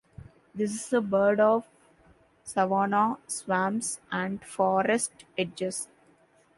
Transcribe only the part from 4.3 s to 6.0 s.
forest edges.